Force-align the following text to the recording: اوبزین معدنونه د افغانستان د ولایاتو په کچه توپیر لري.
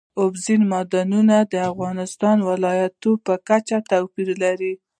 اوبزین 0.21 0.61
معدنونه 0.71 1.37
د 1.53 1.55
افغانستان 1.71 2.35
د 2.41 2.45
ولایاتو 2.49 3.11
په 3.25 3.33
کچه 3.47 3.77
توپیر 3.91 4.29
لري. 4.43 4.73